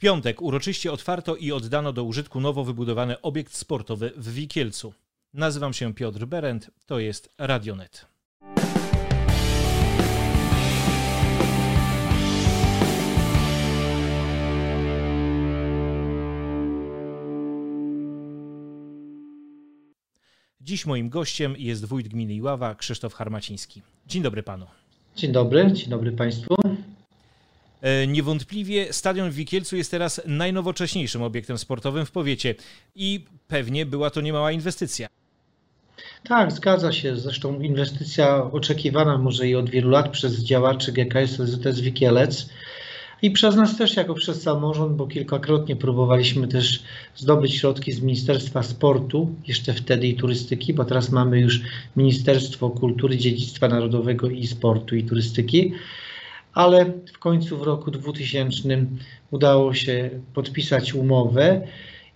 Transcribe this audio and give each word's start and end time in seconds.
piątek 0.00 0.42
uroczyście 0.42 0.92
otwarto 0.92 1.36
i 1.36 1.52
oddano 1.52 1.92
do 1.92 2.04
użytku 2.04 2.40
nowo 2.40 2.64
wybudowany 2.64 3.20
obiekt 3.20 3.54
sportowy 3.54 4.12
w 4.16 4.32
Wikielcu. 4.32 4.94
Nazywam 5.34 5.72
się 5.72 5.94
Piotr 5.94 6.26
Berend, 6.26 6.70
to 6.86 6.98
jest 6.98 7.34
Radionet. 7.38 8.06
Dziś 20.60 20.86
moim 20.86 21.08
gościem 21.08 21.54
jest 21.58 21.84
wójt 21.84 22.08
gminy 22.08 22.34
Iława, 22.34 22.74
Krzysztof 22.74 23.14
Harmaciński. 23.14 23.82
Dzień 24.06 24.22
dobry 24.22 24.42
panu. 24.42 24.66
Dzień 25.16 25.32
dobry, 25.32 25.72
dzień 25.72 25.88
dobry 25.88 26.12
państwu. 26.12 26.54
E, 27.82 28.06
niewątpliwie 28.06 28.92
stadion 28.92 29.30
w 29.30 29.34
Wikielcu 29.34 29.76
jest 29.76 29.90
teraz 29.90 30.20
najnowocześniejszym 30.26 31.22
obiektem 31.22 31.58
sportowym 31.58 32.06
w 32.06 32.10
powiecie 32.10 32.54
i 32.94 33.24
pewnie 33.48 33.86
była 33.86 34.10
to 34.10 34.20
niemała 34.20 34.52
inwestycja. 34.52 35.08
Tak, 36.24 36.52
zgadza 36.52 36.92
się. 36.92 37.16
Zresztą 37.16 37.60
inwestycja 37.60 38.36
oczekiwana 38.52 39.18
może 39.18 39.48
i 39.48 39.54
od 39.54 39.70
wielu 39.70 39.90
lat 39.90 40.08
przez 40.08 40.38
działaczy 40.38 40.92
GKS 40.92 41.38
LZS 41.38 41.80
Wikielec 41.80 42.48
i 43.22 43.30
przez 43.30 43.56
nas 43.56 43.76
też 43.76 43.96
jako 43.96 44.14
przez 44.14 44.42
samorząd, 44.42 44.96
bo 44.96 45.06
kilkakrotnie 45.06 45.76
próbowaliśmy 45.76 46.48
też 46.48 46.82
zdobyć 47.16 47.54
środki 47.54 47.92
z 47.92 48.00
Ministerstwa 48.00 48.62
Sportu, 48.62 49.34
jeszcze 49.46 49.74
wtedy 49.74 50.06
i 50.06 50.14
turystyki, 50.14 50.74
bo 50.74 50.84
teraz 50.84 51.10
mamy 51.10 51.40
już 51.40 51.60
Ministerstwo 51.96 52.70
Kultury, 52.70 53.16
Dziedzictwa 53.16 53.68
Narodowego 53.68 54.30
i 54.30 54.46
Sportu 54.46 54.96
i 54.96 55.04
Turystyki 55.04 55.72
ale 56.54 56.84
w 57.14 57.18
końcu 57.18 57.58
w 57.58 57.62
roku 57.62 57.90
2000 57.90 58.86
udało 59.30 59.74
się 59.74 60.10
podpisać 60.34 60.94
umowę 60.94 61.60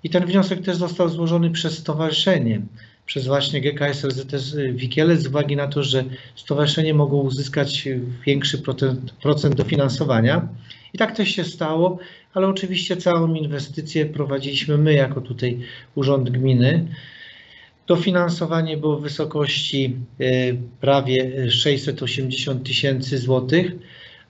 i 0.05 0.11
ten 0.11 0.27
wniosek 0.27 0.61
też 0.61 0.77
został 0.77 1.09
złożony 1.09 1.51
przez 1.51 1.78
stowarzyszenie, 1.78 2.61
przez 3.06 3.27
właśnie 3.27 3.61
GKS 3.61 4.05
LZS 4.05 4.56
Wikielec 4.73 5.20
z 5.20 5.27
uwagi 5.27 5.56
na 5.56 5.69
to, 5.69 5.83
że 5.83 6.05
stowarzyszenie 6.36 6.95
mogło 6.95 7.23
uzyskać 7.23 7.89
większy 8.27 8.58
procent, 8.58 9.12
procent 9.12 9.55
dofinansowania. 9.55 10.48
I 10.92 10.98
tak 10.98 11.17
też 11.17 11.28
się 11.28 11.45
stało, 11.45 11.98
ale 12.34 12.47
oczywiście 12.47 12.97
całą 12.97 13.34
inwestycję 13.34 14.06
prowadziliśmy 14.06 14.78
my 14.78 14.95
jako 14.95 15.20
tutaj 15.20 15.58
Urząd 15.95 16.30
Gminy. 16.30 16.86
Dofinansowanie 17.86 18.77
było 18.77 18.97
w 18.97 19.03
wysokości 19.03 19.97
e, 20.20 20.25
prawie 20.80 21.51
680 21.51 22.67
tysięcy 22.67 23.19
złotych 23.19 23.73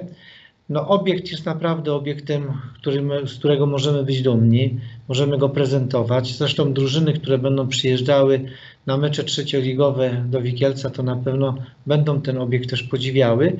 No, 0.69 0.89
obiekt 0.89 1.31
jest 1.31 1.47
naprawdę 1.47 1.93
obiektem, 1.93 2.53
którym, 2.75 3.11
z 3.29 3.39
którego 3.39 3.67
możemy 3.67 4.05
być 4.05 4.23
dumni, 4.23 4.81
możemy 5.08 5.39
go 5.39 5.48
prezentować. 5.48 6.36
Zresztą 6.36 6.73
drużyny, 6.73 7.13
które 7.13 7.39
będą 7.39 7.69
przyjeżdżały 7.69 8.41
na 8.86 8.97
mecze 8.97 9.25
trzecioligowe 9.25 10.25
do 10.29 10.42
Wikielca, 10.42 10.91
to 10.91 11.03
na 11.03 11.17
pewno 11.17 11.55
będą 11.86 12.20
ten 12.20 12.39
obiekt 12.39 12.70
też 12.70 12.83
podziwiały. 12.83 13.57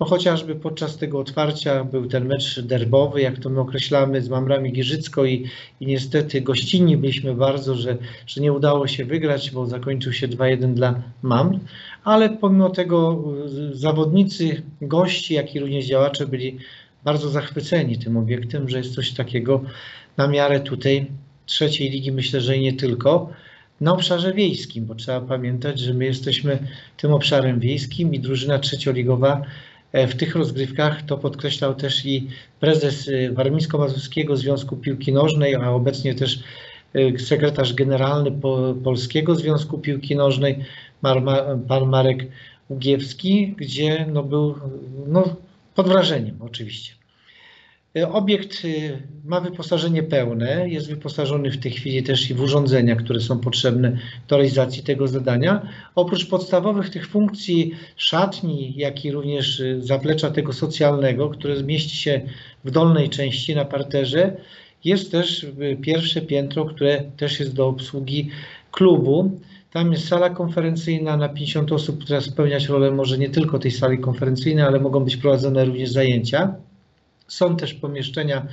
No 0.00 0.06
chociażby 0.06 0.54
podczas 0.54 0.96
tego 0.96 1.18
otwarcia 1.18 1.84
był 1.84 2.06
ten 2.06 2.26
mecz 2.26 2.60
derbowy, 2.60 3.20
jak 3.20 3.38
to 3.38 3.50
my 3.50 3.60
określamy, 3.60 4.22
z 4.22 4.28
Mamrami 4.28 4.72
Giżycko 4.72 5.24
i, 5.24 5.44
i 5.80 5.86
niestety 5.86 6.40
gościnni 6.40 6.96
byliśmy 6.96 7.34
bardzo, 7.34 7.74
że, 7.74 7.96
że 8.26 8.40
nie 8.40 8.52
udało 8.52 8.86
się 8.86 9.04
wygrać, 9.04 9.50
bo 9.50 9.66
zakończył 9.66 10.12
się 10.12 10.28
2-1 10.28 10.74
dla 10.74 11.02
Mamr, 11.22 11.58
ale 12.04 12.30
pomimo 12.30 12.70
tego 12.70 13.24
y, 13.72 13.76
zawodnicy, 13.76 14.62
gości, 14.82 15.34
jak 15.34 15.54
i 15.54 15.60
również 15.60 15.86
działacze 15.86 16.26
byli 16.26 16.58
bardzo 17.04 17.28
zachwyceni 17.28 17.98
tym 17.98 18.16
obiektem, 18.16 18.68
że 18.68 18.78
jest 18.78 18.94
coś 18.94 19.12
takiego 19.12 19.60
na 20.16 20.28
miarę 20.28 20.60
tutaj 20.60 21.06
trzeciej 21.46 21.90
ligi, 21.90 22.12
myślę, 22.12 22.40
że 22.40 22.56
i 22.56 22.60
nie 22.60 22.72
tylko 22.72 23.30
na 23.80 23.92
obszarze 23.92 24.32
wiejskim, 24.32 24.86
bo 24.86 24.94
trzeba 24.94 25.20
pamiętać, 25.20 25.80
że 25.80 25.94
my 25.94 26.04
jesteśmy 26.04 26.58
tym 26.96 27.12
obszarem 27.12 27.60
wiejskim 27.60 28.14
i 28.14 28.20
drużyna 28.20 28.58
trzecioligowa 28.58 29.42
w 29.92 30.14
tych 30.14 30.36
rozgrywkach. 30.36 31.02
To 31.02 31.18
podkreślał 31.18 31.74
też 31.74 32.06
i 32.06 32.28
prezes 32.60 33.08
e, 33.08 33.32
Warmińsko-Mazurskiego 33.32 34.36
Związku 34.36 34.76
Piłki 34.76 35.12
Nożnej, 35.12 35.54
a 35.54 35.70
obecnie 35.70 36.14
też 36.14 36.42
e, 36.94 37.18
sekretarz 37.18 37.74
generalny 37.74 38.32
Polskiego 38.84 39.34
Związku 39.34 39.78
Piłki 39.78 40.16
Nożnej, 40.16 40.64
pan 41.68 41.86
Marek 41.86 42.26
Ugiewski, 42.68 43.54
gdzie 43.56 44.06
no 44.12 44.22
był 44.22 44.54
no, 45.06 45.36
pod 45.74 45.88
wrażeniem 45.88 46.36
oczywiście. 46.40 46.92
E, 47.96 48.08
obiekt 48.08 48.62
e, 48.64 48.68
ma 49.24 49.40
wyposażenie 49.40 50.02
pełne, 50.02 50.68
jest 50.68 50.88
wyposażony 50.88 51.50
w 51.50 51.58
tej 51.58 51.72
chwili 51.72 52.02
też 52.02 52.30
i 52.30 52.34
w 52.34 52.40
urządzenia, 52.40 52.96
które 52.96 53.20
są 53.20 53.38
potrzebne 53.38 53.98
do 54.28 54.36
realizacji 54.36 54.82
tego 54.82 55.08
zadania. 55.08 55.68
Oprócz 55.94 56.26
podstawowych 56.28 56.90
tych 56.90 57.08
funkcji 57.08 57.72
szatni, 57.96 58.74
jak 58.76 59.04
i 59.04 59.12
również 59.12 59.60
e, 59.60 59.82
zaplecza 59.82 60.30
tego 60.30 60.52
socjalnego, 60.52 61.28
które 61.28 61.56
zmieści 61.56 61.96
się 61.96 62.20
w 62.64 62.70
dolnej 62.70 63.10
części 63.10 63.54
na 63.54 63.64
parterze, 63.64 64.36
jest 64.84 65.12
też 65.12 65.46
pierwsze 65.82 66.20
piętro, 66.20 66.64
które 66.64 67.02
też 67.16 67.40
jest 67.40 67.54
do 67.54 67.68
obsługi 67.68 68.30
klubu. 68.70 69.40
Tam 69.72 69.92
jest 69.92 70.08
sala 70.08 70.30
konferencyjna 70.30 71.16
na 71.16 71.28
50 71.28 71.72
osób, 71.72 72.04
która 72.04 72.20
spełniać 72.20 72.66
rolę 72.66 72.90
może 72.90 73.18
nie 73.18 73.30
tylko 73.30 73.58
tej 73.58 73.70
sali 73.70 73.98
konferencyjnej, 73.98 74.64
ale 74.64 74.80
mogą 74.80 75.04
być 75.04 75.16
prowadzone 75.16 75.64
również 75.64 75.90
zajęcia. 75.90 76.65
Są 77.28 77.56
też 77.56 77.74
pomieszczenia 77.74 78.46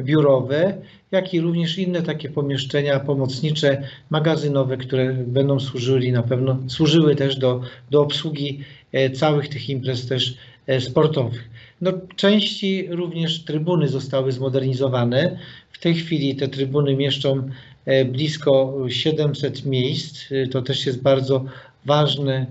biurowe, 0.00 0.74
jak 1.10 1.34
i 1.34 1.40
również 1.40 1.78
inne 1.78 2.02
takie 2.02 2.30
pomieszczenia 2.30 3.00
pomocnicze, 3.00 3.82
magazynowe, 4.10 4.76
które 4.76 5.12
będą 5.14 5.60
służyli 5.60 6.12
na 6.12 6.22
pewno, 6.22 6.58
służyły 6.68 7.16
też 7.16 7.36
do, 7.36 7.60
do 7.90 8.00
obsługi 8.02 8.60
e, 8.92 9.10
całych 9.10 9.48
tych 9.48 9.70
imprez 9.70 10.08
też 10.08 10.36
e, 10.66 10.80
sportowych. 10.80 11.48
No, 11.80 11.92
części 12.16 12.86
również 12.90 13.44
trybuny 13.44 13.88
zostały 13.88 14.32
zmodernizowane. 14.32 15.38
W 15.72 15.78
tej 15.78 15.94
chwili 15.94 16.36
te 16.36 16.48
trybuny 16.48 16.96
mieszczą 16.96 17.50
e, 17.84 18.04
blisko 18.04 18.76
700 18.88 19.64
miejsc. 19.64 20.24
To 20.50 20.62
też 20.62 20.86
jest 20.86 21.02
bardzo 21.02 21.44
ważne 21.84 22.46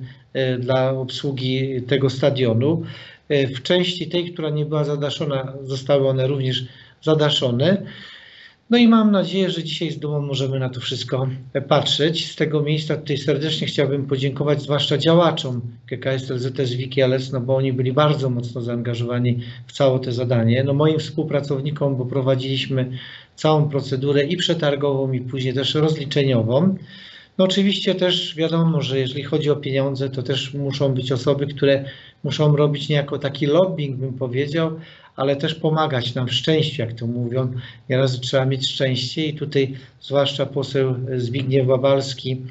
dla 0.59 0.91
obsługi 0.91 1.81
tego 1.81 2.09
stadionu. 2.09 2.83
E, 3.29 3.47
w 3.47 3.63
części 3.63 4.07
tej, 4.07 4.33
która 4.33 4.49
nie 4.49 4.65
była 4.65 4.83
zadaszona, 4.83 5.53
zostały 5.63 6.07
one 6.09 6.27
również 6.27 6.65
zadaszone. 7.01 7.85
No 8.69 8.77
i 8.77 8.87
mam 8.87 9.11
nadzieję, 9.11 9.49
że 9.49 9.63
dzisiaj 9.63 9.91
z 9.91 9.99
dumą 9.99 10.21
możemy 10.21 10.59
na 10.59 10.69
to 10.69 10.79
wszystko 10.79 11.27
patrzeć. 11.67 12.31
Z 12.31 12.35
tego 12.35 12.61
miejsca 12.61 12.97
tutaj 12.97 13.17
serdecznie 13.17 13.67
chciałbym 13.67 14.07
podziękować 14.07 14.61
zwłaszcza 14.61 14.97
działaczom 14.97 15.61
GKS 15.87 16.29
LZS 16.29 16.73
Wikielec, 16.73 17.31
no 17.31 17.41
bo 17.41 17.55
oni 17.55 17.73
byli 17.73 17.93
bardzo 17.93 18.29
mocno 18.29 18.61
zaangażowani 18.61 19.39
w 19.67 19.71
całe 19.71 19.99
to 19.99 20.11
zadanie. 20.11 20.63
No 20.63 20.73
moim 20.73 20.99
współpracownikom, 20.99 21.95
bo 21.95 22.05
prowadziliśmy 22.05 22.91
całą 23.35 23.69
procedurę 23.69 24.23
i 24.23 24.37
przetargową 24.37 25.11
i 25.11 25.21
później 25.21 25.53
też 25.53 25.75
rozliczeniową. 25.75 26.75
No 27.37 27.45
oczywiście 27.45 27.95
też 27.95 28.35
wiadomo, 28.35 28.81
że 28.81 28.99
jeżeli 28.99 29.23
chodzi 29.23 29.49
o 29.49 29.55
pieniądze, 29.55 30.09
to 30.09 30.23
też 30.23 30.53
muszą 30.53 30.93
być 30.93 31.11
osoby, 31.11 31.47
które 31.47 31.85
muszą 32.23 32.55
robić 32.55 32.89
niejako 32.89 33.19
taki 33.19 33.45
lobbying, 33.45 33.97
bym 33.97 34.13
powiedział, 34.13 34.79
ale 35.15 35.35
też 35.35 35.55
pomagać 35.55 36.15
nam 36.15 36.27
w 36.27 36.33
szczęściu, 36.33 36.81
jak 36.81 36.93
to 36.93 37.07
mówią. 37.07 37.53
Nieraz 37.89 38.19
trzeba 38.19 38.45
mieć 38.45 38.67
szczęście 38.67 39.25
i 39.25 39.33
tutaj 39.33 39.73
zwłaszcza 40.01 40.45
poseł 40.45 40.95
Zbigniew 41.17 41.67
Babalski 41.67 42.41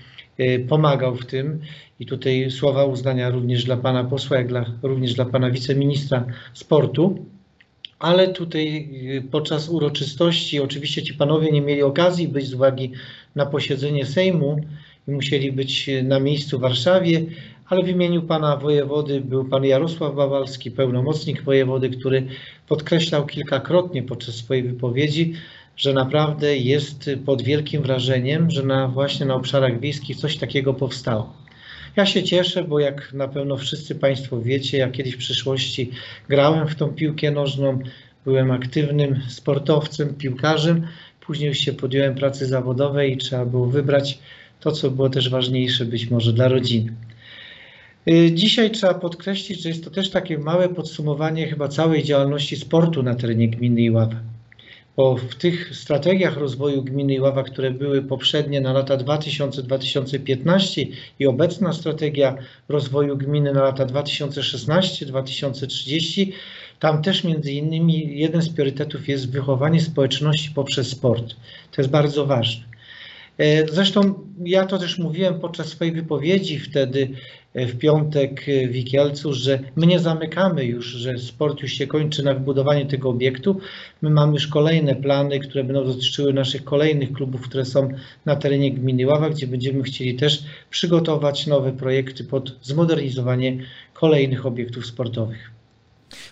y, 0.40 0.66
pomagał 0.68 1.16
w 1.16 1.26
tym 1.26 1.60
i 2.00 2.06
tutaj 2.06 2.50
słowa 2.50 2.84
uznania 2.84 3.30
również 3.30 3.64
dla 3.64 3.76
pana 3.76 4.04
posła, 4.04 4.36
jak 4.36 4.48
dla, 4.48 4.64
również 4.82 5.14
dla 5.14 5.24
pana 5.24 5.50
wiceministra 5.50 6.24
sportu. 6.54 7.26
Ale 7.98 8.28
tutaj 8.28 8.90
y, 9.16 9.22
podczas 9.30 9.68
uroczystości 9.68 10.60
oczywiście 10.60 11.02
ci 11.02 11.14
panowie 11.14 11.52
nie 11.52 11.60
mieli 11.60 11.82
okazji 11.82 12.28
być 12.28 12.46
z 12.46 12.54
uwagi 12.54 12.92
na 13.34 13.46
posiedzenie 13.46 14.06
Sejmu 14.06 14.60
i 15.08 15.10
musieli 15.10 15.52
być 15.52 15.90
na 16.02 16.20
miejscu 16.20 16.58
w 16.58 16.60
Warszawie, 16.60 17.26
ale 17.66 17.82
w 17.82 17.88
imieniu 17.88 18.22
pana 18.22 18.56
wojewody 18.56 19.20
był 19.20 19.44
pan 19.44 19.64
Jarosław 19.64 20.14
Bawalski, 20.14 20.70
pełnomocnik 20.70 21.42
wojewody, 21.42 21.90
który 21.90 22.26
podkreślał 22.68 23.26
kilkakrotnie 23.26 24.02
podczas 24.02 24.34
swojej 24.34 24.62
wypowiedzi, 24.62 25.34
że 25.76 25.92
naprawdę 25.92 26.56
jest 26.56 27.10
pod 27.26 27.42
wielkim 27.42 27.82
wrażeniem, 27.82 28.50
że 28.50 28.62
na, 28.62 28.88
właśnie 28.88 29.26
na 29.26 29.34
obszarach 29.34 29.80
wiejskich 29.80 30.16
coś 30.16 30.36
takiego 30.36 30.74
powstało. 30.74 31.43
Ja 31.96 32.06
się 32.06 32.22
cieszę, 32.22 32.64
bo 32.64 32.80
jak 32.80 33.12
na 33.12 33.28
pewno 33.28 33.56
wszyscy 33.56 33.94
Państwo 33.94 34.40
wiecie, 34.40 34.78
ja 34.78 34.90
kiedyś 34.90 35.14
w 35.14 35.18
przyszłości 35.18 35.90
grałem 36.28 36.68
w 36.68 36.74
tą 36.74 36.88
piłkę 36.88 37.30
nożną, 37.30 37.78
byłem 38.24 38.50
aktywnym 38.50 39.20
sportowcem, 39.28 40.14
piłkarzem, 40.14 40.86
później 41.20 41.48
już 41.48 41.58
się 41.58 41.72
podjąłem 41.72 42.14
pracy 42.14 42.46
zawodowej 42.46 43.12
i 43.12 43.16
trzeba 43.16 43.44
było 43.44 43.66
wybrać 43.66 44.18
to, 44.60 44.72
co 44.72 44.90
było 44.90 45.10
też 45.10 45.30
ważniejsze 45.30 45.84
być 45.84 46.10
może 46.10 46.32
dla 46.32 46.48
rodziny. 46.48 46.92
Y, 48.08 48.32
dzisiaj 48.32 48.70
trzeba 48.70 48.94
podkreślić, 48.94 49.62
że 49.62 49.68
jest 49.68 49.84
to 49.84 49.90
też 49.90 50.10
takie 50.10 50.38
małe 50.38 50.68
podsumowanie 50.68 51.48
chyba 51.48 51.68
całej 51.68 52.02
działalności 52.02 52.56
sportu 52.56 53.02
na 53.02 53.14
terenie 53.14 53.48
gminy 53.48 53.80
Iława. 53.80 54.33
Bo 54.96 55.16
w 55.16 55.34
tych 55.34 55.76
strategiach 55.76 56.36
rozwoju 56.36 56.82
gminy 56.82 57.14
Iława, 57.14 57.42
które 57.42 57.70
były 57.70 58.02
poprzednie 58.02 58.60
na 58.60 58.72
lata 58.72 58.96
2000-2015 58.96 60.86
i 61.18 61.26
obecna 61.26 61.72
strategia 61.72 62.36
rozwoju 62.68 63.16
gminy 63.16 63.52
na 63.52 63.62
lata 63.62 63.86
2016-2030, 63.86 66.32
tam 66.80 67.02
też 67.02 67.24
między 67.24 67.52
innymi 67.52 68.18
jeden 68.18 68.42
z 68.42 68.48
priorytetów 68.48 69.08
jest 69.08 69.30
wychowanie 69.30 69.80
społeczności 69.80 70.50
poprzez 70.54 70.88
sport. 70.88 71.34
To 71.70 71.82
jest 71.82 71.90
bardzo 71.90 72.26
ważne. 72.26 72.73
E, 73.38 73.68
zresztą 73.68 74.14
ja 74.44 74.66
to 74.66 74.78
też 74.78 74.98
mówiłem 74.98 75.40
podczas 75.40 75.66
swojej 75.66 75.94
wypowiedzi 75.94 76.58
wtedy 76.58 77.08
e, 77.54 77.66
w 77.66 77.78
piątek 77.78 78.44
w 78.68 78.72
Wikielcu, 78.72 79.32
że 79.32 79.58
my 79.76 79.86
nie 79.86 79.98
zamykamy 79.98 80.64
już, 80.64 80.86
że 80.86 81.18
sport 81.18 81.62
już 81.62 81.72
się 81.72 81.86
kończy 81.86 82.22
na 82.22 82.34
wybudowaniu 82.34 82.86
tego 82.86 83.08
obiektu. 83.08 83.60
My 84.02 84.10
mamy 84.10 84.32
już 84.32 84.46
kolejne 84.46 84.94
plany, 84.94 85.40
które 85.40 85.64
będą 85.64 85.84
dotyczyły 85.84 86.32
naszych 86.32 86.64
kolejnych 86.64 87.12
klubów, 87.12 87.40
które 87.40 87.64
są 87.64 87.88
na 88.24 88.36
terenie 88.36 88.72
gminy 88.72 89.06
Ława, 89.06 89.30
gdzie 89.30 89.46
będziemy 89.46 89.82
chcieli 89.82 90.14
też 90.14 90.44
przygotować 90.70 91.46
nowe 91.46 91.72
projekty 91.72 92.24
pod 92.24 92.56
zmodernizowanie 92.62 93.58
kolejnych 93.92 94.46
obiektów 94.46 94.86
sportowych. 94.86 95.54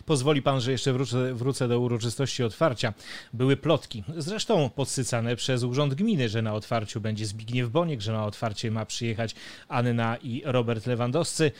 Pozwoli 0.06 0.42
pan, 0.42 0.60
że 0.60 0.72
jeszcze 0.72 0.92
wrócę, 0.92 1.34
wrócę 1.34 1.68
do 1.68 1.80
uroczystości 1.80 2.42
otwarcia. 2.44 2.94
Były 3.32 3.56
plotki, 3.56 4.04
zresztą 4.16 4.70
podsycane 4.70 5.36
przez 5.36 5.62
Urząd 5.62 5.94
Gminy, 5.94 6.28
że 6.28 6.42
na 6.42 6.54
otwarciu 6.54 7.00
będzie 7.00 7.26
Zbigniew 7.26 7.70
Boniek, 7.70 8.00
że 8.00 8.12
na 8.12 8.26
otwarcie 8.26 8.70
ma 8.70 8.86
przyjechać 8.86 9.34
Anna 9.68 10.16
i 10.16 10.42
Robert 10.44 10.86
Lewandowscy. 10.86 11.52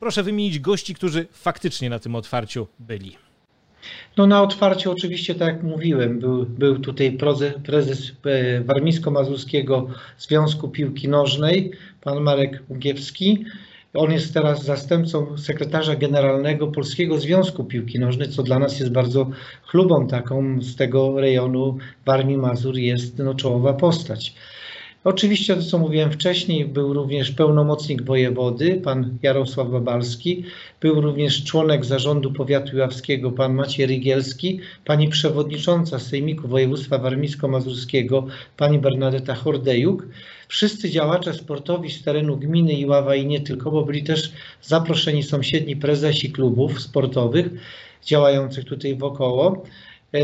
Proszę 0.00 0.22
wymienić 0.22 0.58
gości, 0.58 0.94
którzy 0.94 1.26
faktycznie 1.32 1.90
na 1.90 1.98
tym 1.98 2.14
otwarciu 2.14 2.66
byli. 2.78 3.16
No 4.16 4.26
na 4.26 4.42
otwarciu 4.42 4.92
oczywiście, 4.92 5.34
tak 5.34 5.54
jak 5.54 5.62
mówiłem, 5.62 6.18
był, 6.18 6.46
był 6.46 6.78
tutaj 6.78 7.12
prezes, 7.12 7.54
prezes 7.62 8.12
Warmińsko-Mazurskiego 8.64 9.86
Związku 10.18 10.68
Piłki 10.68 11.08
Nożnej, 11.08 11.72
pan 12.00 12.20
Marek 12.20 12.62
Ugiewski, 12.68 13.44
on 13.94 14.12
jest 14.12 14.34
teraz 14.34 14.64
zastępcą 14.64 15.38
sekretarza 15.38 15.96
generalnego 15.96 16.66
Polskiego 16.66 17.18
Związku 17.18 17.64
Piłki 17.64 17.98
Nożnej, 17.98 18.28
co 18.28 18.42
dla 18.42 18.58
nas 18.58 18.80
jest 18.80 18.92
bardzo 18.92 19.30
chlubą 19.62 20.06
taką 20.06 20.62
z 20.62 20.76
tego 20.76 21.20
rejonu 21.20 21.78
Warmii 22.06 22.36
Mazur 22.36 22.76
jest 22.76 23.18
no, 23.18 23.34
czołowa 23.34 23.72
postać. 23.72 24.34
Oczywiście 25.04 25.56
to, 25.56 25.62
co 25.62 25.78
mówiłem 25.78 26.12
wcześniej, 26.12 26.64
był 26.64 26.92
również 26.92 27.30
pełnomocnik 27.30 28.02
wojewody, 28.02 28.80
pan 28.84 29.18
Jarosław 29.22 29.70
Babalski, 29.70 30.44
był 30.80 31.00
również 31.00 31.44
członek 31.44 31.84
zarządu 31.84 32.32
powiatu 32.32 32.76
jawskiego, 32.76 33.30
pan 33.32 33.54
Maciej 33.54 33.86
Rygielski, 33.86 34.60
pani 34.84 35.08
przewodnicząca 35.08 35.98
Sejmiku 35.98 36.48
Województwa 36.48 36.98
Warmińsko-Mazurskiego, 36.98 38.26
pani 38.56 38.78
Bernadeta 38.78 39.34
Hordejuk, 39.34 40.06
wszyscy 40.48 40.90
działacze 40.90 41.34
sportowi 41.34 41.90
z 41.90 42.02
terenu 42.02 42.36
gminy 42.36 42.72
Iława 42.72 43.14
i 43.14 43.26
nie 43.26 43.40
tylko, 43.40 43.70
bo 43.70 43.84
byli 43.84 44.02
też 44.02 44.32
zaproszeni 44.62 45.22
sąsiedni 45.22 45.76
prezesi 45.76 46.32
klubów 46.32 46.80
sportowych 46.80 47.48
działających 48.04 48.64
tutaj 48.64 48.96
wokoło. 48.96 49.64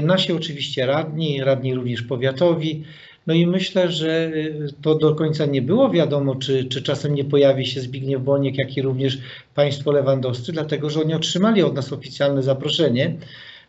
Nasi 0.03 0.33
oczywiście 0.33 0.87
radni, 0.87 1.45
radni 1.45 1.75
również 1.75 2.03
powiatowi, 2.03 2.85
no 3.27 3.35
i 3.35 3.47
myślę, 3.47 3.93
że 3.93 4.27
y, 4.35 4.69
to 4.83 4.95
do 4.95 5.15
końca 5.15 5.47
nie 5.47 5.63
było 5.63 5.91
wiadomo, 5.91 6.35
czy, 6.35 6.65
czy 6.65 6.83
czasem 6.83 7.15
nie 7.15 7.25
pojawi 7.25 7.67
się 7.67 7.81
Zbigniew 7.81 8.23
Boniek, 8.23 8.59
jak 8.59 8.77
i 8.77 8.83
również 8.83 9.19
państwo 9.55 9.93
lewandowscy, 9.93 10.53
dlatego 10.53 10.91
że 10.91 11.01
oni 11.01 11.15
otrzymali 11.15 11.63
od 11.63 11.75
nas 11.75 11.93
oficjalne 11.93 12.43
zaproszenie. 12.43 13.17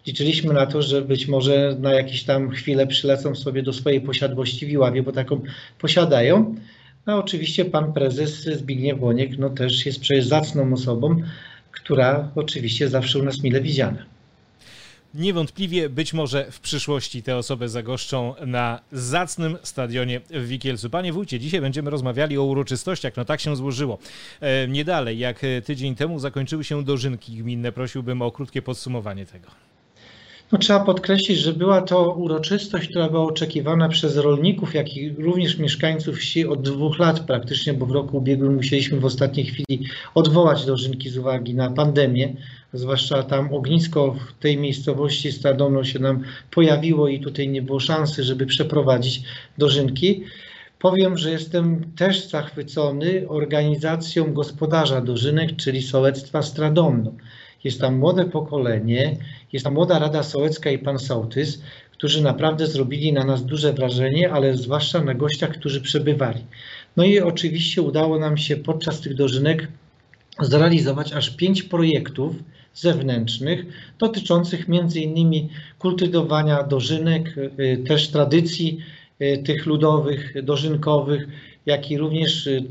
Liczyliśmy 0.08 0.54
na 0.54 0.66
to, 0.66 0.82
że 0.82 1.02
być 1.02 1.28
może 1.28 1.78
na 1.80 1.94
jakieś 1.94 2.24
tam 2.24 2.50
chwilę 2.50 2.88
przylecą 2.88 3.36
sobie 3.36 3.64
do 3.64 3.74
swojej 3.74 4.02
posiadłości 4.02 4.66
w 4.66 4.70
Iławie, 4.70 5.04
bo 5.04 5.12
taką 5.12 5.42
posiadają. 5.80 6.56
No 7.08 7.18
oczywiście 7.18 7.66
pan 7.66 7.94
prezes 7.94 8.44
Zbigniew 8.44 9.00
Boniek 9.00 9.38
no 9.38 9.50
też 9.50 9.86
jest 9.86 10.00
przecież 10.00 10.26
zacną 10.26 10.74
osobą, 10.74 11.22
która 11.72 12.32
oczywiście 12.36 12.90
zawsze 12.90 13.20
u 13.20 13.24
nas 13.24 13.44
mile 13.44 13.62
widziana. 13.62 14.17
Niewątpliwie 15.14 15.90
być 15.90 16.14
może 16.14 16.52
w 16.52 16.60
przyszłości 16.60 17.24
te 17.24 17.38
osoby 17.38 17.70
zagoszczą 17.70 18.34
na 18.46 18.80
zacnym 18.92 19.58
stadionie 19.64 20.22
w 20.30 20.48
Wikielcu. 20.48 20.90
Panie 20.90 21.14
wójcie, 21.14 21.40
dzisiaj 21.40 21.62
będziemy 21.62 21.90
rozmawiali 21.90 22.38
o 22.38 22.44
uroczystościach. 22.44 23.18
No 23.18 23.26
tak 23.26 23.40
się 23.42 23.56
złożyło. 23.56 23.98
E, 24.42 24.68
nie 24.68 24.86
dalej, 24.86 25.20
jak 25.20 25.42
tydzień 25.66 25.96
temu 25.96 26.20
zakończyły 26.20 26.64
się 26.64 26.84
dożynki 26.84 27.38
gminne. 27.38 27.72
Prosiłbym 27.72 28.22
o 28.22 28.32
krótkie 28.32 28.62
podsumowanie 28.62 29.26
tego. 29.26 29.48
No, 30.52 30.58
trzeba 30.58 30.80
podkreślić, 30.80 31.38
że 31.40 31.54
była 31.54 31.82
to 31.82 32.14
uroczystość, 32.14 32.90
która 32.90 33.10
była 33.10 33.24
oczekiwana 33.24 33.90
przez 33.90 34.18
rolników, 34.18 34.74
jak 34.74 34.98
i 34.98 35.10
również 35.10 35.58
mieszkańców 35.58 36.18
wsi 36.18 36.48
od 36.48 36.62
dwóch 36.62 37.00
lat 37.00 37.20
praktycznie, 37.20 37.74
bo 37.74 37.86
w 37.86 37.92
roku 37.92 38.18
ubiegłym 38.18 38.56
musieliśmy 38.56 39.00
w 39.00 39.06
ostatniej 39.06 39.46
chwili 39.46 39.86
odwołać 40.16 40.66
dożynki 40.66 41.10
z 41.10 41.18
uwagi 41.18 41.56
na 41.56 41.70
pandemię 41.70 42.34
zwłaszcza 42.74 43.24
tam 43.24 43.54
ognisko 43.54 44.12
w 44.12 44.42
tej 44.42 44.58
miejscowości 44.58 45.32
Stadomno 45.32 45.84
się 45.84 46.00
nam 46.00 46.24
pojawiło 46.52 47.08
i 47.08 47.20
tutaj 47.20 47.48
nie 47.48 47.62
było 47.62 47.80
szansy, 47.80 48.24
żeby 48.24 48.46
przeprowadzić 48.46 49.24
dożynki. 49.58 50.24
Powiem, 50.80 51.18
że 51.18 51.32
jestem 51.32 51.92
też 51.96 52.30
zachwycony 52.30 53.30
organizacją 53.30 54.34
gospodarza 54.34 55.02
dożynek, 55.02 55.56
czyli 55.56 55.82
sołectwa 55.82 56.42
Stradomno. 56.42 57.12
Jest 57.64 57.82
tam 57.82 57.98
młode 57.98 58.26
pokolenie, 58.26 59.18
jest 59.54 59.66
tam 59.66 59.74
młoda 59.74 60.00
Rada 60.00 60.24
Sołecka 60.24 60.72
i 60.72 60.80
pan 60.80 61.00
Sołtys, 61.00 61.62
którzy 61.92 62.24
naprawdę 62.24 62.68
zrobili 62.68 63.14
na 63.14 63.24
nas 63.24 63.46
duże 63.46 63.74
wrażenie, 63.74 64.32
ale 64.32 64.58
zwłaszcza 64.58 65.04
na 65.04 65.14
gościach, 65.14 65.52
którzy 65.52 65.82
przebywali. 65.82 66.42
No 66.98 67.04
i 67.04 67.20
oczywiście 67.20 67.82
udało 67.82 68.20
nam 68.20 68.38
się 68.38 68.58
podczas 68.58 69.02
tych 69.02 69.16
dożynek 69.16 69.68
zrealizować 70.40 71.14
aż 71.14 71.30
pięć 71.30 71.64
projektów, 71.64 72.36
zewnętrznych 72.74 73.66
dotyczących 74.00 74.68
między 74.68 75.00
innymi 75.00 75.50
kultywowania 75.80 76.64
dożynek, 76.64 77.38
y, 77.38 77.84
też 77.88 78.08
tradycji 78.10 78.80
y, 79.22 79.44
tych 79.46 79.66
ludowych, 79.66 80.44
dożynkowych, 80.44 81.28
jak 81.66 81.92
i 81.92 81.98
również 81.98 82.48
y, 82.48 82.64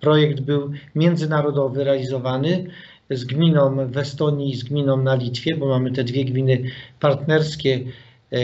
projekt 0.00 0.40
był 0.40 0.72
międzynarodowy 0.94 1.84
realizowany 1.84 2.66
z 3.10 3.24
gminą 3.24 3.88
w 3.88 3.96
Estonii 3.96 4.50
i 4.50 4.56
z 4.56 4.64
gminą 4.64 5.02
na 5.02 5.14
Litwie, 5.14 5.56
bo 5.56 5.68
mamy 5.68 5.90
te 5.90 6.04
dwie 6.04 6.24
gminy 6.24 6.62
partnerskie, 7.00 7.80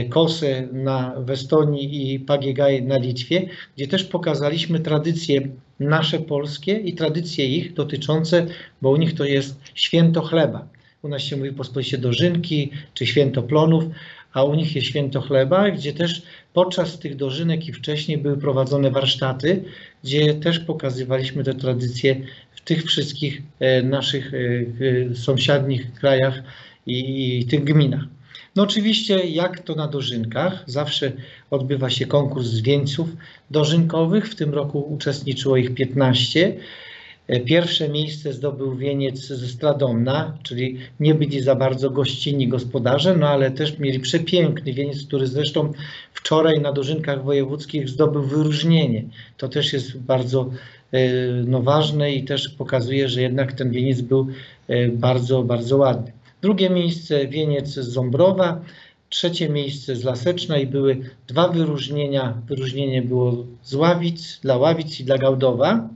Kosę 0.09 0.69
na, 0.73 1.15
w 1.21 1.31
Estonii 1.31 2.15
i 2.15 2.21
Pagiegaj 2.21 2.83
na 2.83 2.99
Litwie, 2.99 3.49
gdzie 3.77 3.87
też 3.89 4.05
pokazaliśmy 4.05 4.81
tradycje 4.81 5.49
nasze 5.81 6.19
polskie 6.19 6.73
i 6.73 6.95
tradycje 6.95 7.47
ich 7.47 7.75
dotyczące, 7.75 8.47
bo 8.83 8.91
u 8.91 8.97
nich 8.97 9.15
to 9.15 9.25
jest 9.25 9.61
święto 9.75 10.23
chleba. 10.23 10.69
U 11.03 11.09
nas 11.09 11.23
się 11.23 11.37
mówi 11.37 11.53
pospolicie 11.53 11.99
dożynki 11.99 12.71
czy 12.95 13.07
święto 13.07 13.43
plonów, 13.43 13.85
a 14.33 14.45
u 14.45 14.55
nich 14.55 14.75
jest 14.77 14.89
święto 14.89 15.21
chleba, 15.21 15.71
gdzie 15.71 15.93
też 15.93 16.23
podczas 16.53 16.99
tych 16.99 17.17
dożynek 17.17 17.69
i 17.69 17.73
wcześniej 17.73 18.19
były 18.19 18.37
prowadzone 18.37 18.91
warsztaty, 18.91 19.65
gdzie 20.05 20.35
też 20.35 20.59
pokazywaliśmy 20.59 21.45
te 21.45 21.55
tradycje 21.55 22.21
tych 22.65 22.85
wszystkich 22.85 23.43
e, 23.61 23.83
naszych 23.83 24.33
e, 24.35 25.15
sąsiadnich 25.15 25.93
krajach 25.95 26.43
i, 26.87 27.47
tych 27.51 27.65
gminach. 27.65 28.05
No 28.57 28.63
oczywiście, 28.63 29.19
jak 29.19 29.61
to 29.61 29.75
na 29.75 29.89
dożynkach, 29.89 30.65
zawsze 30.67 31.13
odbywa 31.51 31.91
się 31.91 32.07
konkurs 32.07 32.47
zwieńców 32.47 33.09
dożynkowych. 33.51 34.29
W 34.29 34.35
tym 34.35 34.55
roku 34.55 34.81
uczestniczyło 34.81 35.57
ich 35.57 35.75
15. 35.75 36.57
E, 37.29 37.41
pierwsze 37.41 37.89
miejsce 37.89 38.33
zdobył 38.33 38.77
wieniec 38.77 39.27
ze 39.27 39.49
Stradomna, 39.49 40.39
czyli 40.43 40.79
nie 41.01 41.15
byli 41.15 41.41
za 41.41 41.55
bardzo 41.55 41.91
gościnni 41.91 42.49
gospodarze, 42.49 43.17
no 43.17 43.29
ale 43.29 43.51
też 43.51 43.79
mieli 43.79 44.01
przepiękny 44.01 44.73
wieniec, 44.73 45.07
który 45.07 45.27
zresztą 45.27 45.73
wczoraj 46.13 46.61
na 46.61 46.73
dożynkach 46.73 47.25
wojewódzkich 47.25 47.89
zdobył 47.89 48.23
wyróżnienie. 48.23 49.05
To 49.37 49.49
też 49.49 49.73
jest 49.73 49.99
bardzo 49.99 50.51
no 51.47 51.63
ważne 51.63 52.13
i 52.13 52.25
też 52.25 52.49
pokazuje, 52.49 53.09
że 53.09 53.23
jednak 53.23 53.53
ten 53.53 53.71
wieniec 53.71 54.01
był 54.01 54.27
bardzo, 54.93 55.43
bardzo 55.43 55.77
ładny. 55.77 56.13
Drugie 56.43 56.71
miejsce 56.71 57.29
wieniec 57.29 57.69
z 57.69 57.89
Ząbrowa, 57.89 58.61
trzecie 59.09 59.49
miejsce 59.49 59.97
z 59.97 60.05
Laseczna 60.05 60.59
i 60.59 60.67
były 60.67 61.01
dwa 61.27 61.49
wyróżnienia. 61.49 62.35
Wyróżnienie 62.49 63.03
było 63.03 63.45
z 63.63 63.75
Ławic, 63.75 64.41
dla 64.43 64.57
Ławic 64.57 65.01
i 65.01 65.05
dla 65.05 65.19
Gałdowa. 65.19 65.89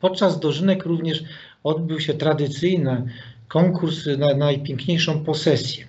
Podczas 0.00 0.40
dożynek 0.40 0.84
również 0.84 1.24
odbył 1.64 2.00
się 2.00 2.14
tradycyjny 2.14 3.02
konkurs 3.48 4.06
na 4.18 4.34
najpiękniejszą 4.34 5.24
posesję. 5.24 5.84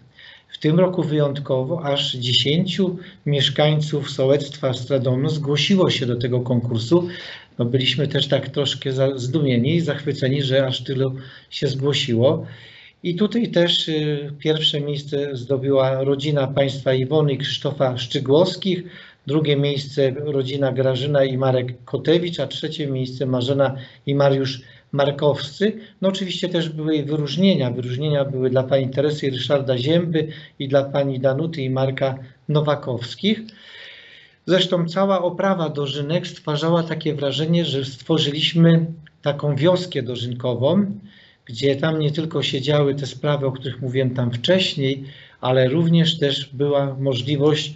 W 0.49 0.57
tym 0.57 0.79
roku 0.79 1.03
wyjątkowo 1.03 1.83
aż 1.83 2.13
10 2.13 2.81
mieszkańców 3.25 4.11
sołectwa 4.11 4.73
Stradono 4.73 5.29
zgłosiło 5.29 5.89
się 5.89 6.05
do 6.05 6.15
tego 6.15 6.41
konkursu. 6.41 7.07
No 7.59 7.65
byliśmy 7.65 8.07
też 8.07 8.27
tak 8.27 8.49
troszkę 8.49 8.91
zdumieni 9.19 9.75
i 9.75 9.81
zachwyceni, 9.81 10.41
że 10.41 10.67
aż 10.67 10.83
tylu 10.83 11.15
się 11.49 11.67
zgłosiło. 11.67 12.45
I 13.03 13.15
tutaj 13.15 13.51
też 13.51 13.87
y, 13.87 14.31
pierwsze 14.39 14.81
miejsce 14.81 15.35
zdobyła 15.37 16.03
rodzina 16.03 16.47
państwa 16.47 16.93
Iwony 16.93 17.33
i 17.33 17.37
Krzysztofa 17.37 17.97
Szczygłowskich, 17.97 18.83
drugie 19.27 19.55
miejsce 19.57 20.11
rodzina 20.11 20.71
Grażyna 20.71 21.23
i 21.23 21.37
Marek 21.37 21.83
Kotewicz, 21.85 22.39
a 22.39 22.47
trzecie 22.47 22.87
miejsce 22.87 23.25
Marzena 23.25 23.75
i 24.05 24.15
Mariusz 24.15 24.61
Markowscy. 24.91 25.73
No 26.01 26.09
oczywiście 26.09 26.49
też 26.49 26.69
były 26.69 27.03
wyróżnienia. 27.03 27.71
Wyróżnienia 27.71 28.25
były 28.25 28.49
dla 28.49 28.63
pani 28.63 28.89
Teresy 28.89 29.27
i 29.27 29.29
Ryszarda 29.29 29.77
Zięby 29.77 30.27
i 30.59 30.67
dla 30.67 30.83
pani 30.83 31.19
Danuty 31.19 31.61
i 31.61 31.69
Marka 31.69 32.15
Nowakowskich. 32.49 33.41
Zresztą 34.47 34.87
cała 34.87 35.21
oprawa 35.21 35.69
dożynek 35.69 36.27
stwarzała 36.27 36.83
takie 36.83 37.15
wrażenie, 37.15 37.65
że 37.65 37.85
stworzyliśmy 37.85 38.85
taką 39.21 39.55
wioskę 39.55 40.03
dożynkową, 40.03 40.85
gdzie 41.45 41.75
tam 41.75 41.99
nie 41.99 42.11
tylko 42.11 42.43
się 42.43 42.61
działy 42.61 42.95
te 42.95 43.05
sprawy, 43.05 43.45
o 43.45 43.51
których 43.51 43.81
mówiłem 43.81 44.09
tam 44.09 44.31
wcześniej, 44.31 45.03
ale 45.41 45.69
również 45.69 46.17
też 46.17 46.49
była 46.53 46.95
możliwość 46.99 47.73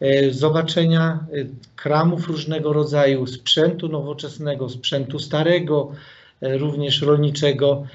e, 0.00 0.32
zobaczenia 0.32 1.26
e, 1.32 1.44
kramów 1.76 2.28
różnego 2.28 2.72
rodzaju, 2.72 3.26
sprzętu 3.26 3.88
nowoczesnego, 3.88 4.68
sprzętu 4.68 5.18
starego, 5.18 5.92
e, 6.40 6.58
również 6.58 7.02
rolniczego. 7.02 7.86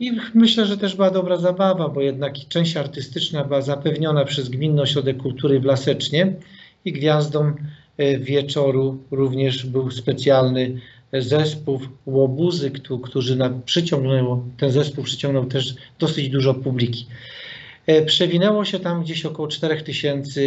I 0.00 0.12
myślę, 0.34 0.66
że 0.66 0.76
też 0.76 0.94
była 0.96 1.10
dobra 1.10 1.36
zabawa, 1.36 1.88
bo 1.88 2.00
jednak 2.00 2.34
część 2.48 2.76
artystyczna 2.76 3.44
była 3.44 3.62
zapewniona 3.62 4.24
przez 4.24 4.48
Gminny 4.48 4.82
Ośrodek 4.82 5.16
Kultury 5.16 5.60
w 5.60 5.64
Lasecznie 5.64 6.32
i 6.86 6.92
gwiazdą 6.92 7.52
wieczoru 8.20 8.98
również 9.10 9.66
był 9.66 9.90
specjalny 9.90 10.80
zespół 11.12 11.80
Łobuzy, 12.06 12.70
którzy 13.02 13.38
przyciągnęło, 13.64 14.44
ten 14.56 14.70
zespół 14.70 15.04
przyciągnął 15.04 15.44
też 15.44 15.74
dosyć 15.98 16.28
dużo 16.28 16.54
publiki. 16.54 17.06
E, 17.86 18.04
przewinęło 18.04 18.64
się 18.64 18.80
tam 18.80 19.02
gdzieś 19.02 19.26
około 19.26 19.48
4000 19.48 20.40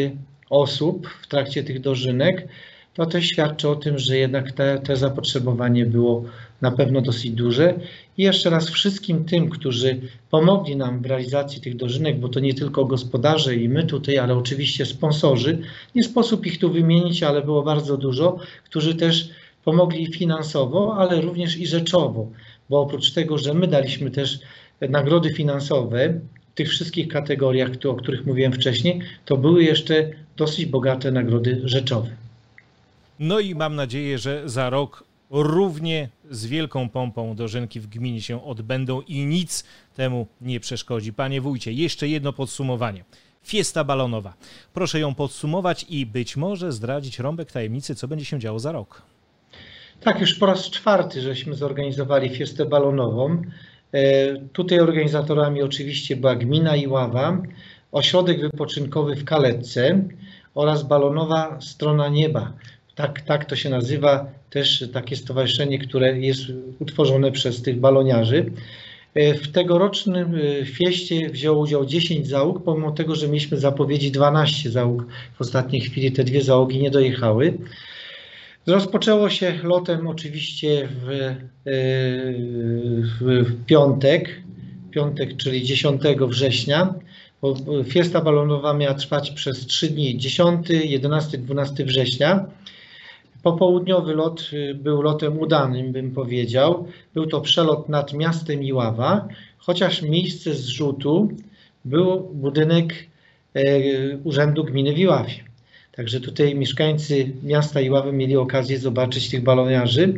osób 0.49 1.07
w 1.21 1.27
trakcie 1.27 1.63
tych 1.63 1.81
dożynek. 1.81 2.47
To 2.93 3.05
też 3.05 3.25
świadczy 3.25 3.69
o 3.69 3.75
tym, 3.75 3.97
że 3.97 4.17
jednak 4.17 4.51
te, 4.51 4.79
te 4.79 4.95
zapotrzebowanie 4.95 5.85
było 5.85 6.23
na 6.61 6.71
pewno 6.71 7.01
dosyć 7.01 7.31
duże. 7.31 7.79
I 8.17 8.23
jeszcze 8.23 8.49
raz 8.49 8.69
wszystkim 8.69 9.25
tym, 9.25 9.49
którzy 9.49 10.01
pomogli 10.29 10.75
nam 10.75 11.01
w 11.01 11.05
realizacji 11.05 11.61
tych 11.61 11.75
dożynek, 11.75 12.19
bo 12.19 12.29
to 12.29 12.39
nie 12.39 12.53
tylko 12.53 12.85
gospodarze 12.85 13.55
i 13.55 13.69
my 13.69 13.83
tutaj, 13.83 14.17
ale 14.17 14.37
oczywiście 14.37 14.85
sponsorzy. 14.85 15.61
Nie 15.95 16.03
sposób 16.03 16.45
ich 16.45 16.59
tu 16.59 16.71
wymienić, 16.71 17.23
ale 17.23 17.41
było 17.41 17.63
bardzo 17.63 17.97
dużo, 17.97 18.37
którzy 18.63 18.95
też 18.95 19.29
pomogli 19.65 20.13
finansowo, 20.13 20.95
ale 20.97 21.21
również 21.21 21.57
i 21.57 21.67
rzeczowo, 21.67 22.27
bo 22.69 22.81
oprócz 22.81 23.11
tego, 23.11 23.37
że 23.37 23.53
my 23.53 23.67
daliśmy 23.67 24.11
też 24.11 24.39
nagrody 24.89 25.33
finansowe 25.33 26.19
w 26.53 26.55
tych 26.55 26.69
wszystkich 26.69 27.07
kategoriach, 27.07 27.69
o 27.89 27.93
których 27.93 28.25
mówiłem 28.25 28.53
wcześniej, 28.53 29.01
to 29.25 29.37
były 29.37 29.63
jeszcze 29.63 30.09
dosyć 30.37 30.65
bogate 30.65 31.11
nagrody 31.11 31.61
rzeczowe. 31.63 32.09
No 33.19 33.39
i 33.39 33.55
mam 33.55 33.75
nadzieję, 33.75 34.17
że 34.17 34.49
za 34.49 34.69
rok 34.69 35.03
równie 35.29 36.09
z 36.29 36.45
wielką 36.45 36.89
pompą 36.89 37.35
dożynki 37.35 37.79
w 37.79 37.87
gminie 37.87 38.21
się 38.21 38.45
odbędą 38.45 39.01
i 39.01 39.25
nic 39.25 39.63
temu 39.95 40.27
nie 40.41 40.59
przeszkodzi. 40.59 41.13
Panie 41.13 41.41
wójcie, 41.41 41.73
jeszcze 41.73 42.07
jedno 42.07 42.33
podsumowanie. 42.33 43.03
Fiesta 43.43 43.83
balonowa. 43.83 44.33
Proszę 44.73 44.99
ją 44.99 45.15
podsumować 45.15 45.85
i 45.89 46.05
być 46.05 46.37
może 46.37 46.71
zdradzić 46.71 47.19
rąbek 47.19 47.51
tajemnicy, 47.51 47.95
co 47.95 48.07
będzie 48.07 48.25
się 48.25 48.39
działo 48.39 48.59
za 48.59 48.71
rok. 48.71 49.01
Tak, 50.01 50.21
już 50.21 50.35
po 50.35 50.45
raz 50.45 50.69
czwarty 50.69 51.21
żeśmy 51.21 51.55
zorganizowali 51.55 52.29
fiestę 52.29 52.65
balonową. 52.65 53.41
E, 53.91 54.35
tutaj 54.53 54.79
organizatorami 54.79 55.61
oczywiście 55.61 56.15
była 56.15 56.35
gmina 56.35 56.75
Iława, 56.75 57.37
ośrodek 57.91 58.41
wypoczynkowy 58.41 59.15
w 59.15 59.25
Kaletce 59.25 60.01
oraz 60.55 60.83
balonowa 60.83 61.61
strona 61.61 62.09
nieba. 62.09 62.53
Tak, 62.99 63.21
tak 63.21 63.45
to 63.45 63.55
się 63.55 63.69
nazywa, 63.69 64.31
też 64.49 64.89
takie 64.93 65.15
stowarzyszenie, 65.15 65.79
które 65.79 66.19
jest 66.19 66.41
utworzone 66.79 67.31
przez 67.31 67.61
tych 67.61 67.79
baloniarzy. 67.79 68.51
E, 69.15 69.33
w 69.33 69.51
tegorocznym 69.51 70.35
e, 70.35 70.65
fieście 70.65 71.29
wziął 71.29 71.59
udział 71.59 71.85
10 71.85 72.27
załóg, 72.27 72.63
pomimo 72.63 72.91
tego, 72.91 73.15
że 73.15 73.27
mieliśmy 73.27 73.57
zapowiedzi 73.57 74.11
12 74.11 74.69
załóg. 74.69 75.05
W 75.37 75.41
ostatniej 75.41 75.81
chwili 75.81 76.11
te 76.11 76.23
dwie 76.23 76.41
załogi 76.41 76.79
nie 76.79 76.91
dojechały. 76.91 77.57
Rozpoczęło 78.67 79.29
się 79.29 79.53
lotem 79.63 80.07
oczywiście 80.07 80.87
w, 80.87 81.09
e, 81.09 81.35
w, 83.19 83.45
w 83.45 83.65
piątek, 83.65 84.41
piątek, 84.91 85.37
czyli 85.37 85.63
10 85.63 86.01
września. 86.27 86.93
Fiesta 87.85 88.21
balonowa 88.21 88.73
miała 88.73 88.93
trwać 88.93 89.31
przez 89.31 89.65
3 89.65 89.89
dni, 89.89 90.17
10, 90.17 90.69
11, 90.69 91.37
12 91.37 91.85
września. 91.85 92.45
Popołudniowy 93.43 94.15
lot 94.15 94.49
y, 94.53 94.75
był 94.75 95.01
lotem 95.01 95.39
udanym, 95.39 95.91
bym 95.91 96.11
powiedział. 96.11 96.87
Był 97.13 97.25
to 97.25 97.41
przelot 97.41 97.89
nad 97.89 98.13
miastem 98.13 98.63
Iława, 98.63 99.27
chociaż 99.57 100.01
miejsce 100.01 100.53
zrzutu 100.53 101.29
był 101.85 102.19
budynek 102.19 102.93
e, 103.53 103.61
Urzędu 104.23 104.63
Gminy 104.63 104.93
w 104.93 104.99
Iławie. 104.99 105.33
Także 105.91 106.19
tutaj 106.19 106.55
mieszkańcy 106.55 107.31
miasta 107.43 107.81
Iławy 107.81 108.13
mieli 108.13 108.37
okazję 108.37 108.79
zobaczyć 108.79 109.29
tych 109.29 109.43
baloniarzy. 109.43 110.13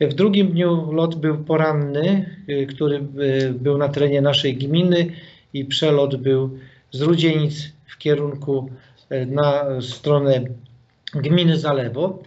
W 0.00 0.14
drugim 0.14 0.48
dniu 0.52 0.92
lot 0.92 1.14
był 1.14 1.38
poranny, 1.38 2.36
y, 2.48 2.66
który 2.66 2.96
y, 2.96 3.52
był 3.52 3.78
na 3.78 3.88
terenie 3.88 4.20
naszej 4.20 4.56
gminy 4.56 5.06
i 5.54 5.64
przelot 5.64 6.16
był 6.16 6.58
z 6.90 7.00
Rudzienic 7.00 7.72
w 7.86 7.98
kierunku 7.98 8.70
y, 9.12 9.26
na 9.26 9.64
stronę 9.80 10.44
gminy 11.14 11.58
Zalewo. 11.58 12.18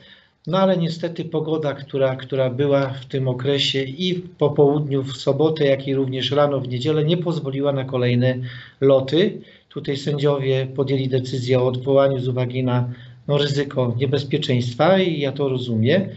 No 0.47 0.57
ale 0.57 0.77
niestety 0.77 1.25
pogoda, 1.25 1.73
która, 1.73 2.15
która 2.15 2.49
była 2.49 2.89
w 2.89 3.05
tym 3.05 3.27
okresie 3.27 3.83
i 3.83 4.15
po 4.37 4.49
południu 4.49 5.03
w 5.03 5.17
sobotę, 5.17 5.65
jak 5.65 5.87
i 5.87 5.95
również 5.95 6.31
rano 6.31 6.59
w 6.59 6.67
niedzielę 6.67 7.03
nie 7.03 7.17
pozwoliła 7.17 7.73
na 7.73 7.83
kolejne 7.85 8.37
loty. 8.81 9.41
Tutaj 9.69 9.97
sędziowie 9.97 10.67
podjęli 10.75 11.07
decyzję 11.07 11.59
o 11.59 11.67
odwołaniu 11.67 12.19
z 12.19 12.27
uwagi 12.27 12.63
na 12.63 12.89
no, 13.27 13.37
ryzyko 13.37 13.95
niebezpieczeństwa 13.97 14.99
i 14.99 15.19
ja 15.19 15.31
to 15.31 15.49
rozumiem. 15.49 16.09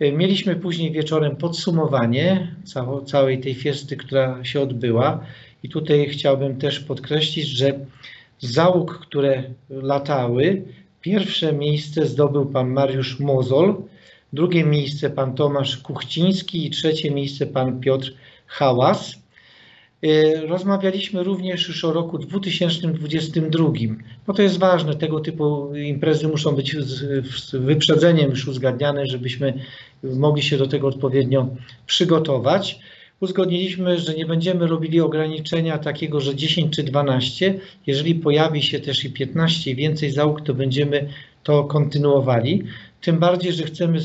E, 0.00 0.12
mieliśmy 0.12 0.56
później 0.56 0.92
wieczorem 0.92 1.36
podsumowanie 1.36 2.56
całej 3.06 3.40
tej 3.40 3.54
fiesty, 3.54 3.96
która 3.96 4.44
się 4.44 4.60
odbyła 4.60 5.20
i 5.62 5.68
tutaj 5.68 6.08
chciałbym 6.08 6.56
też 6.56 6.80
podkreślić, 6.80 7.46
że 7.46 7.72
załóg, 8.38 8.98
które 8.98 9.42
latały, 9.70 10.62
pierwsze 11.04 11.52
miejsce 11.52 12.06
zdobył 12.06 12.46
pan 12.46 12.70
Mariusz 12.70 13.20
Mozol, 13.20 13.74
drugie 14.32 14.64
miejsce 14.64 15.10
pan 15.10 15.34
Tomasz 15.34 15.76
Kuchciński 15.76 16.66
i 16.66 16.70
trzecie 16.70 17.10
miejsce 17.10 17.46
pan 17.46 17.80
Piotr 17.80 18.12
Hałas. 18.46 19.14
Y, 20.04 20.46
rozmawialiśmy 20.46 21.22
również 21.22 21.68
już 21.68 21.84
o 21.84 21.92
roku 21.92 22.18
2022, 22.18 23.68
bo 24.26 24.34
to 24.34 24.42
jest 24.42 24.58
ważne, 24.58 24.94
tego 24.94 25.20
typu 25.20 25.76
imprezy 25.76 26.28
muszą 26.28 26.52
być 26.52 26.76
z 26.78 27.56
wyprzedzeniem 27.56 28.30
już 28.30 28.48
uzgadniane, 28.48 29.06
żebyśmy 29.06 29.54
mogli 30.02 30.42
się 30.42 30.58
do 30.58 30.66
tego 30.66 30.88
odpowiednio 30.88 31.48
przygotować. 31.86 32.80
Uzgodniliśmy, 33.20 33.98
że 33.98 34.14
nie 34.14 34.26
będziemy 34.26 34.66
robili 34.66 35.00
ograniczenia 35.00 35.78
takiego, 35.78 36.20
że 36.20 36.34
10 36.34 36.76
czy 36.76 36.82
12. 36.82 37.60
Jeżeli 37.86 38.14
pojawi 38.14 38.62
się 38.62 38.80
też 38.80 39.04
i 39.04 39.10
15 39.10 39.70
i 39.70 39.74
więcej 39.74 40.10
załóg, 40.10 40.40
to 40.40 40.54
będziemy 40.54 41.08
to 41.42 41.64
kontynuowali. 41.64 42.62
Tym 43.00 43.18
bardziej, 43.18 43.52
że 43.52 43.64
chcemy 43.64 43.98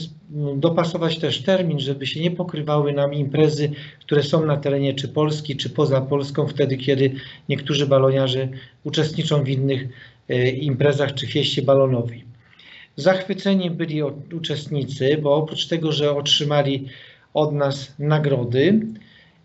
dopasować 0.56 1.20
też 1.20 1.42
termin, 1.42 1.80
żeby 1.80 2.08
się 2.08 2.22
nie 2.22 2.32
pokrywały 2.32 2.94
nam 2.94 3.14
imprezy, 3.14 3.72
które 4.00 4.24
są 4.24 4.46
na 4.46 4.58
terenie 4.58 4.94
czy 4.94 5.08
Polski, 5.08 5.56
czy 5.56 5.70
poza 5.70 6.02
Polską, 6.02 6.48
wtedy 6.48 6.78
kiedy 6.78 7.12
niektórzy 7.50 7.88
baloniarze 7.88 8.48
uczestniczą 8.84 9.44
w 9.44 9.50
innych 9.50 9.88
e, 10.30 10.50
imprezach 10.50 11.14
czy 11.14 11.28
fieście 11.28 11.62
balonowej. 11.62 12.24
Zachwyceni 12.96 13.72
byli 13.72 14.04
uczestnicy, 14.34 15.18
bo 15.22 15.36
oprócz 15.36 15.68
tego, 15.68 15.92
że 15.92 16.16
otrzymali 16.16 16.88
od 17.34 17.54
nas 17.54 17.96
nagrody 18.00 18.80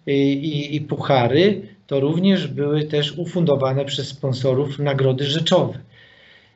i, 0.06 0.12
i, 0.12 0.76
i 0.76 0.80
puchary, 0.80 1.62
to 1.86 2.00
również 2.00 2.48
były 2.48 2.84
też 2.84 3.18
ufundowane 3.18 3.84
przez 3.84 4.08
sponsorów 4.08 4.78
nagrody 4.78 5.24
rzeczowe. 5.24 5.78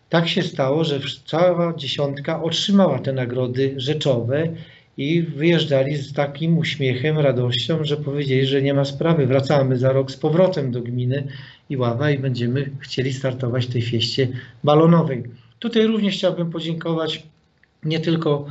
Tak 0.08 0.28
się 0.28 0.42
stało, 0.42 0.85
że 0.85 1.00
cała 1.26 1.75
dziesiątka 1.75 2.42
otrzymała 2.42 2.99
te 2.99 3.12
nagrody 3.12 3.75
rzeczowe 3.76 4.49
i 4.97 5.23
wyjeżdżali 5.23 5.97
z 5.97 6.12
takim 6.12 6.58
uśmiechem, 6.58 7.18
radością, 7.18 7.85
że 7.85 7.97
powiedzieli, 7.97 8.47
że 8.47 8.62
nie 8.62 8.75
ma 8.75 8.85
sprawy, 8.85 9.26
wracamy 9.26 9.78
za 9.78 9.92
rok 9.92 10.11
z 10.11 10.16
powrotem 10.16 10.70
do 10.70 10.80
gminy 10.80 11.26
Iława 11.70 12.11
i 12.11 12.18
będziemy 12.18 12.70
chcieli 12.80 13.12
startować 13.12 13.66
w 13.66 13.73
tej 13.73 13.82
fieście 13.82 14.28
balonowej. 14.64 15.23
Tutaj 15.58 15.87
również 15.87 16.14
chciałbym 16.14 16.50
podziękować 16.50 17.23
nie 17.85 18.00
tylko 18.00 18.47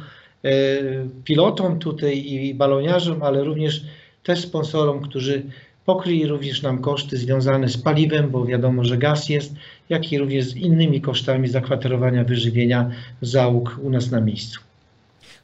pilotom 1.23 1.79
tutaj 1.79 2.17
i 2.17 2.53
baloniarzom, 2.53 3.23
ale 3.23 3.43
również 3.43 3.81
też 4.23 4.39
sponsorom, 4.39 5.01
którzy 5.01 5.43
pokryli 5.85 6.27
również 6.27 6.61
nam 6.61 6.81
koszty 6.81 7.17
związane 7.17 7.69
z 7.69 7.77
paliwem, 7.77 8.31
bo 8.31 8.45
wiadomo, 8.45 8.83
że 8.83 8.97
gaz 8.97 9.29
jest, 9.29 9.53
jak 9.89 10.11
i 10.11 10.17
również 10.17 10.45
z 10.45 10.55
innymi 10.55 11.01
kosztami 11.01 11.47
zakwaterowania, 11.47 12.23
wyżywienia 12.23 12.91
załóg 13.21 13.79
u 13.83 13.89
nas 13.89 14.11
na 14.11 14.21
miejscu. 14.21 14.59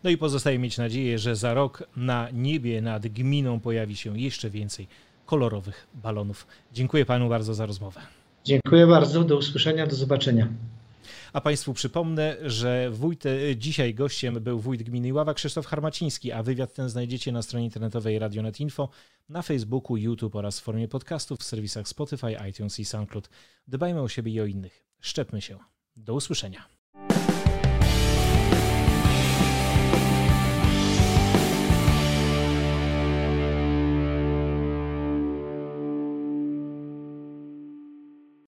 No 0.04 0.10
i 0.10 0.18
pozostaje 0.18 0.60
mieć 0.60 0.78
nadzieję, 0.78 1.20
że 1.20 1.36
za 1.36 1.54
rok 1.54 1.84
na 1.98 2.28
niebie 2.34 2.82
nad 2.82 3.08
gminą 3.08 3.60
pojawi 3.60 3.96
się 3.96 4.20
jeszcze 4.20 4.50
więcej 4.50 4.88
kolorowych 5.26 5.88
balonów. 6.04 6.48
Dziękuję 6.74 7.06
panu 7.06 7.30
bardzo 7.30 7.54
za 7.54 7.66
rozmowę. 7.66 8.02
Dziękuję 8.46 8.88
bardzo, 8.88 9.24
do 9.24 9.38
usłyszenia, 9.38 9.88
do 9.88 9.96
zobaczenia. 9.96 10.48
A 11.34 11.42
Państwu 11.42 11.74
przypomnę, 11.74 12.38
że 12.42 12.90
wójt, 12.92 13.24
dzisiaj 13.56 13.94
gościem 13.94 14.34
był 14.34 14.60
wójt 14.60 14.84
gminy 14.84 15.14
Ława 15.14 15.34
Krzysztof 15.34 15.66
Harmaciński, 15.66 16.32
a 16.32 16.44
wywiad 16.44 16.74
ten 16.74 16.90
znajdziecie 16.90 17.32
na 17.32 17.42
stronie 17.42 17.66
internetowej 17.66 18.20
Radionet 18.20 18.60
Info, 18.60 18.90
na 19.30 19.42
Facebooku, 19.42 19.98
YouTube 19.98 20.36
oraz 20.36 20.60
w 20.60 20.64
formie 20.64 20.88
podcastów 20.88 21.40
w 21.40 21.44
serwisach 21.44 21.88
Spotify, 21.88 22.38
iTunes 22.50 22.80
i 22.80 22.86
SoundCloud. 22.86 23.30
Dbajmy 23.68 24.02
o 24.02 24.08
siebie 24.08 24.32
i 24.32 24.42
o 24.42 24.46
innych. 24.46 24.84
Szczepmy 25.00 25.42
się. 25.42 25.58
Do 25.96 26.14
usłyszenia. 26.14 26.73